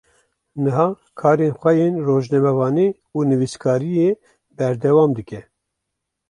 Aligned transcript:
Niha 0.63 0.87
karên 1.19 1.53
xwe 1.59 1.71
yên 1.81 1.95
rojnamevanî 2.05 2.87
û 3.15 3.17
nivîskariyê 3.29 4.09
berdewam 4.57 5.11
dike. 5.17 5.41